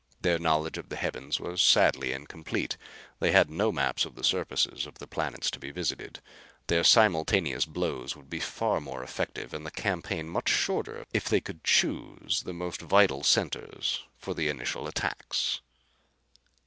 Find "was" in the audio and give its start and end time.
1.39-1.61